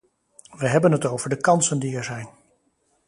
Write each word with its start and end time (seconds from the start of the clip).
We 0.59 0.67
hebben 0.67 0.91
het 0.91 1.05
over 1.05 1.29
de 1.29 1.37
kansen 1.37 1.79
die 1.79 1.95
er 1.95 2.03
zijn. 2.03 2.29